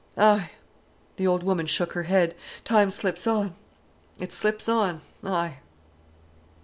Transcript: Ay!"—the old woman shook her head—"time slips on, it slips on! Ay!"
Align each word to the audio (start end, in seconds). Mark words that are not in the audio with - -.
Ay!"—the 0.17 1.27
old 1.27 1.43
woman 1.43 1.67
shook 1.67 1.93
her 1.93 2.01
head—"time 2.09 2.89
slips 2.89 3.27
on, 3.27 3.55
it 4.19 4.33
slips 4.33 4.67
on! 4.67 5.01
Ay!" 5.23 5.59